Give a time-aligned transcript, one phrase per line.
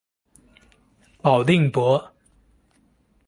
[1.21, 2.11] 保定伯。